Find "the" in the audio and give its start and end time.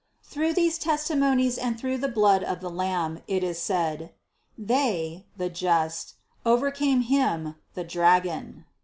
1.99-2.07, 2.59-2.71, 5.37-5.47, 7.75-7.83